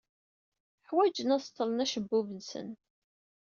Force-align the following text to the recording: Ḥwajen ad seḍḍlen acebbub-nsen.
Ḥwajen 0.89 1.33
ad 1.35 1.41
seḍḍlen 1.41 1.83
acebbub-nsen. 1.85 2.69